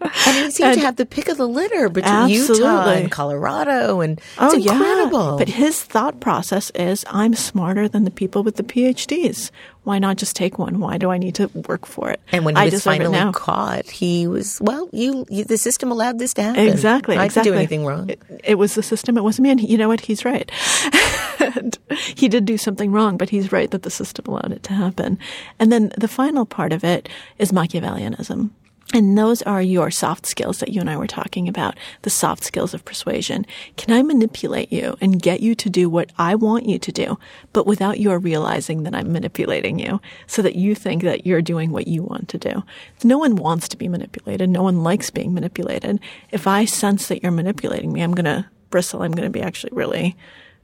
[0.00, 2.58] And he seemed to have the pick of the litter between absolutely.
[2.58, 5.30] Utah and Colorado, and it's oh, incredible.
[5.32, 5.36] Yeah.
[5.38, 9.50] But his thought process is, I'm smarter than the people with the PhDs.
[9.84, 10.80] Why not just take one?
[10.80, 12.20] Why do I need to work for it?
[12.30, 14.88] And when he I was finally caught, he was well.
[14.92, 16.68] You, you, the system allowed this to happen.
[16.68, 17.16] Exactly.
[17.16, 17.52] I exactly.
[17.52, 18.10] didn't do anything wrong.
[18.10, 19.16] It, it was the system.
[19.16, 19.50] It wasn't me.
[19.50, 20.00] And you know what?
[20.00, 20.50] He's right.
[22.16, 25.18] he did do something wrong, but he's right that the system allowed it to happen.
[25.58, 28.50] And then the final part of it is Machiavellianism.
[28.94, 32.42] And those are your soft skills that you and I were talking about, the soft
[32.42, 33.44] skills of persuasion.
[33.76, 37.18] Can I manipulate you and get you to do what I want you to do,
[37.52, 41.70] but without your realizing that I'm manipulating you so that you think that you're doing
[41.70, 42.62] what you want to do?
[43.04, 44.48] No one wants to be manipulated.
[44.48, 46.00] No one likes being manipulated.
[46.30, 49.02] If I sense that you're manipulating me, I'm going to bristle.
[49.02, 50.16] I'm going to be actually really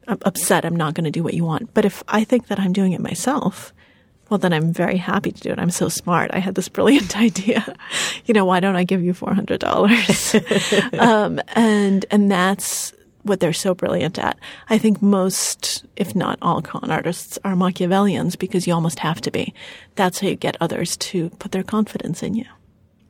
[0.08, 0.64] uh, upset.
[0.64, 1.74] I'm not going to do what you want.
[1.74, 3.74] But if I think that I'm doing it myself,
[4.30, 5.58] well, then I'm very happy to do it.
[5.58, 6.30] I'm so smart.
[6.32, 7.74] I had this brilliant idea.
[8.24, 10.34] you know, why don't I give you four hundred dollars?
[10.98, 14.38] um, and and that's what they're so brilliant at.
[14.68, 19.30] I think most, if not all, con artists are Machiavellians because you almost have to
[19.30, 19.54] be.
[19.94, 22.44] That's how you get others to put their confidence in you.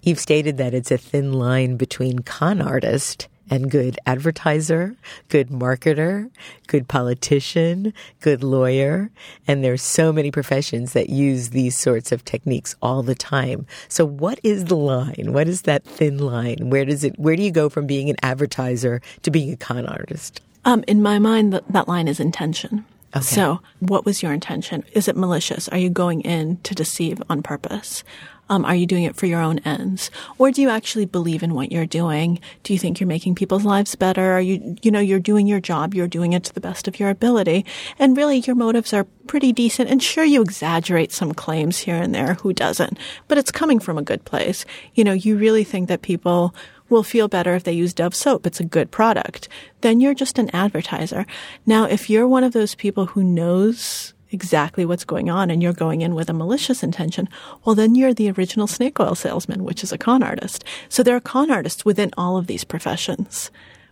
[0.02, 4.96] You've stated that it's a thin line between con artist and good advertiser,
[5.28, 6.30] good marketer,
[6.66, 9.10] good politician, good lawyer.
[9.46, 13.66] And there's so many professions that use these sorts of techniques all the time.
[13.88, 15.32] So what is the line?
[15.32, 16.70] What is that thin line?
[16.70, 19.86] Where does it, where do you go from being an advertiser to being a con
[19.86, 20.40] artist?
[20.64, 22.86] Um, in my mind, th- that line is intention.
[23.16, 23.22] Okay.
[23.22, 24.84] So, what was your intention?
[24.92, 25.68] Is it malicious?
[25.68, 28.02] Are you going in to deceive on purpose?
[28.50, 30.10] Um, are you doing it for your own ends?
[30.36, 32.40] Or do you actually believe in what you're doing?
[32.62, 34.32] Do you think you're making people's lives better?
[34.32, 37.00] Are you, you know, you're doing your job, you're doing it to the best of
[37.00, 37.64] your ability.
[37.98, 39.88] And really, your motives are pretty decent.
[39.88, 42.34] And sure, you exaggerate some claims here and there.
[42.34, 42.98] Who doesn't?
[43.28, 44.66] But it's coming from a good place.
[44.94, 46.54] You know, you really think that people
[46.94, 48.46] will feel better if they use Dove soap.
[48.46, 49.48] It's a good product.
[49.82, 51.26] Then you're just an advertiser.
[51.66, 55.72] Now, if you're one of those people who knows exactly what's going on and you're
[55.72, 57.28] going in with a malicious intention,
[57.64, 60.64] well, then you're the original snake oil salesman, which is a con artist.
[60.88, 63.50] So there are con artists within all of these professions,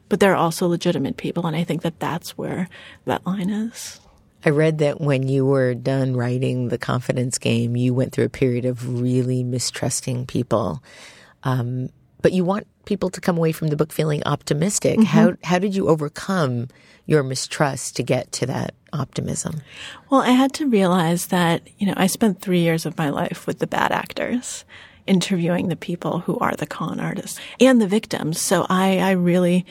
[0.08, 1.46] but there are also legitimate people.
[1.46, 2.68] And I think that that's where
[3.04, 4.00] that line is.
[4.44, 8.30] I read that when you were done writing The Confidence Game, you went through a
[8.30, 10.82] period of really mistrusting people.
[11.44, 11.90] Um,
[12.22, 14.98] but you want people to come away from the book feeling optimistic.
[14.98, 15.06] Mm-hmm.
[15.06, 16.68] How how did you overcome
[17.06, 19.60] your mistrust to get to that optimism?
[20.10, 23.46] Well, I had to realize that, you know, I spent 3 years of my life
[23.46, 24.64] with the bad actors
[25.06, 28.40] interviewing the people who are the con artists and the victims.
[28.40, 29.66] So I I really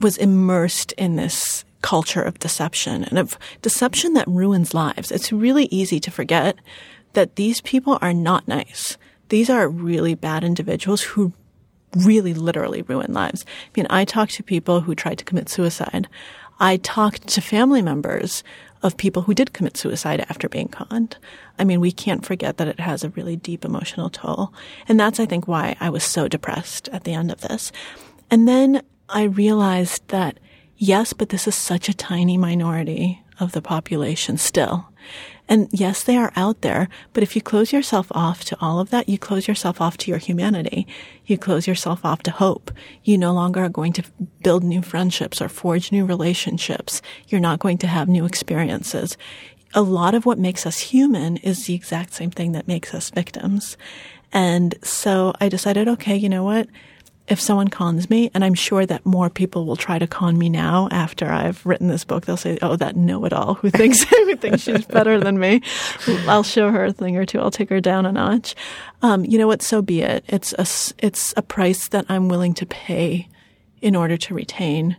[0.00, 5.10] was immersed in this culture of deception and of deception that ruins lives.
[5.10, 6.58] It's really easy to forget
[7.12, 8.98] that these people are not nice.
[9.28, 11.32] These are really bad individuals who
[11.96, 13.44] really literally ruin lives.
[13.46, 16.08] I mean, I talked to people who tried to commit suicide.
[16.58, 18.42] I talked to family members
[18.82, 21.16] of people who did commit suicide after being conned.
[21.58, 24.52] I mean, we can't forget that it has a really deep emotional toll.
[24.88, 27.72] And that's, I think, why I was so depressed at the end of this.
[28.30, 30.38] And then I realized that,
[30.76, 34.88] yes, but this is such a tiny minority of the population still.
[35.48, 38.90] And yes, they are out there, but if you close yourself off to all of
[38.90, 40.86] that, you close yourself off to your humanity.
[41.24, 42.72] You close yourself off to hope.
[43.04, 44.04] You no longer are going to
[44.42, 47.00] build new friendships or forge new relationships.
[47.28, 49.16] You're not going to have new experiences.
[49.74, 53.10] A lot of what makes us human is the exact same thing that makes us
[53.10, 53.76] victims.
[54.32, 56.68] And so I decided, okay, you know what?
[57.28, 60.48] If someone cons me, and I'm sure that more people will try to con me
[60.48, 64.62] now after I've written this book, they'll say, "Oh, that know-it-all who thinks who thinks
[64.62, 65.62] she's better than me."
[66.28, 67.40] I'll show her a thing or two.
[67.40, 68.54] I'll take her down a notch.
[69.02, 69.62] Um, you know what?
[69.62, 70.24] So be it.
[70.28, 70.66] It's a
[71.04, 73.28] it's a price that I'm willing to pay
[73.80, 74.96] in order to retain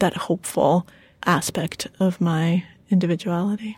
[0.00, 0.86] that hopeful
[1.24, 3.76] aspect of my individuality.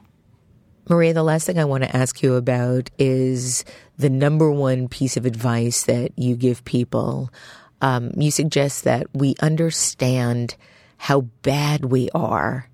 [0.88, 3.64] Maria, the last thing I want to ask you about is
[3.96, 7.30] the number one piece of advice that you give people
[7.80, 10.56] um, you suggest that we understand
[10.96, 12.68] how bad we are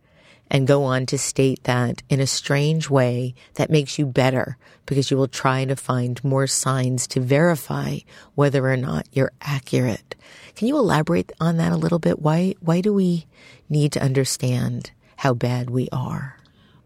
[0.51, 5.11] and go on to state that in a strange way that makes you better because
[5.11, 7.99] you will try to find more signs to verify
[8.35, 10.15] whether or not you're accurate.
[10.55, 12.21] Can you elaborate on that a little bit?
[12.21, 13.27] Why, why do we
[13.69, 16.37] need to understand how bad we are?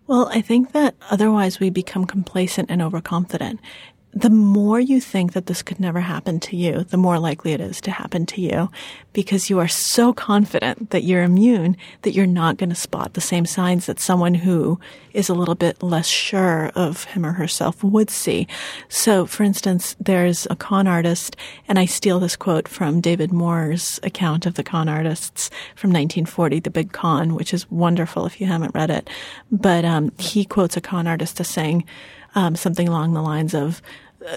[0.06, 3.60] Well, I think that otherwise we become complacent and overconfident
[4.12, 7.60] the more you think that this could never happen to you, the more likely it
[7.60, 8.68] is to happen to you
[9.12, 13.20] because you are so confident that you're immune that you're not going to spot the
[13.20, 14.80] same signs that someone who
[15.12, 18.48] is a little bit less sure of him or herself would see.
[18.88, 21.36] So, for instance, there's a con artist,
[21.68, 26.60] and I steal this quote from David Maurer's account of the con artists from 1940,
[26.60, 29.08] The Big Con, which is wonderful if you haven't read it.
[29.52, 31.84] But um, he quotes a con artist as saying,
[32.34, 33.82] um, something along the lines of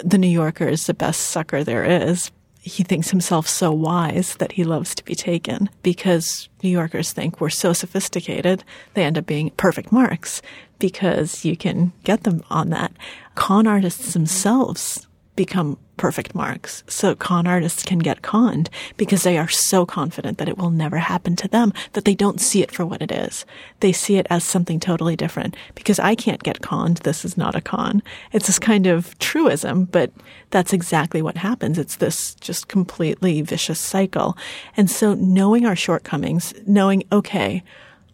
[0.04, 2.30] the New Yorker is the best sucker there is.
[2.60, 7.40] He thinks himself so wise that he loves to be taken because New Yorkers think
[7.40, 8.64] we're so sophisticated.
[8.94, 10.40] They end up being perfect marks
[10.78, 12.92] because you can get them on that.
[13.34, 16.82] Con artists themselves become perfect marks.
[16.88, 20.98] So con artists can get conned because they are so confident that it will never
[20.98, 23.44] happen to them that they don't see it for what it is.
[23.80, 25.56] They see it as something totally different.
[25.74, 28.02] Because I can't get conned, this is not a con.
[28.32, 30.12] It's this kind of truism, but
[30.50, 31.78] that's exactly what happens.
[31.78, 34.36] It's this just completely vicious cycle.
[34.76, 37.62] And so knowing our shortcomings, knowing, okay,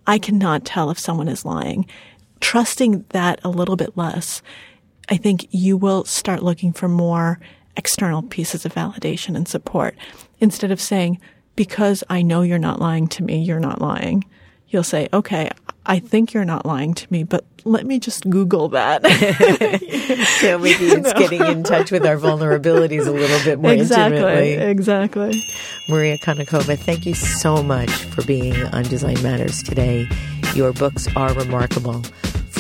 [0.06, 1.86] I cannot tell if someone is lying,
[2.40, 4.42] trusting that a little bit less,
[5.10, 7.40] I think you will start looking for more
[7.76, 9.96] external pieces of validation and support
[10.38, 11.20] instead of saying,
[11.56, 14.24] because I know you're not lying to me, you're not lying.
[14.68, 15.50] You'll say, okay,
[15.84, 19.02] I think you're not lying to me, but let me just Google that.
[20.40, 21.18] so maybe it's know?
[21.18, 24.52] getting in touch with our vulnerabilities a little bit more exactly, intimately.
[24.52, 25.42] Exactly.
[25.88, 30.06] Maria Konnikova, thank you so much for being on Design Matters today.
[30.54, 32.02] Your books are remarkable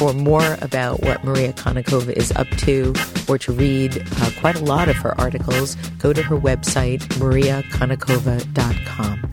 [0.00, 2.94] for more about what Maria Konnikova is up to
[3.28, 9.32] or to read uh, quite a lot of her articles, go to her website, mariakonnikova.com.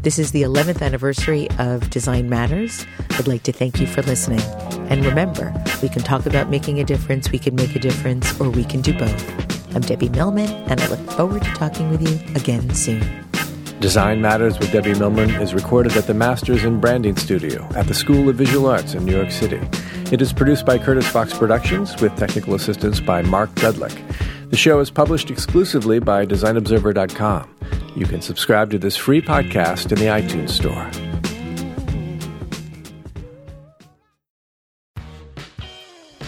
[0.00, 2.86] This is the 11th anniversary of Design Matters.
[3.10, 4.40] I'd like to thank you for listening.
[4.88, 8.48] And remember, we can talk about making a difference, we can make a difference, or
[8.48, 9.76] we can do both.
[9.76, 13.02] I'm Debbie Millman, and I look forward to talking with you again soon.
[13.82, 17.94] Design Matters with Debbie Millman is recorded at the Masters in Branding Studio at the
[17.94, 19.60] School of Visual Arts in New York City.
[20.12, 24.00] It is produced by Curtis Fox Productions with technical assistance by Mark Dudlick.
[24.50, 27.56] The show is published exclusively by DesignObserver.com.
[27.96, 30.88] You can subscribe to this free podcast in the iTunes Store.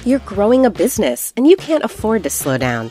[0.05, 2.91] You're growing a business and you can't afford to slow down.